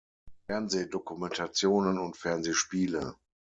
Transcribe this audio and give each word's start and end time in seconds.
Fernsehdokumentationen 0.47 1.99
und 1.99 2.17
Fernsehspiele 2.17 3.15